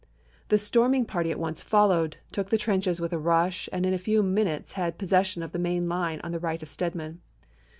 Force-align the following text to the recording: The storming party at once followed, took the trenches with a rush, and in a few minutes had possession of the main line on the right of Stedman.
The 0.47 0.57
storming 0.57 1.05
party 1.05 1.29
at 1.29 1.37
once 1.37 1.61
followed, 1.61 2.17
took 2.31 2.49
the 2.49 2.57
trenches 2.57 2.99
with 2.99 3.13
a 3.13 3.19
rush, 3.19 3.69
and 3.71 3.85
in 3.85 3.93
a 3.93 3.99
few 3.99 4.23
minutes 4.23 4.71
had 4.73 4.97
possession 4.97 5.43
of 5.43 5.51
the 5.51 5.59
main 5.59 5.87
line 5.87 6.19
on 6.23 6.31
the 6.31 6.39
right 6.39 6.63
of 6.63 6.69
Stedman. 6.69 7.21